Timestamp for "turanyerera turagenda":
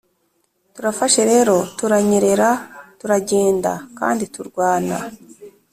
1.77-3.71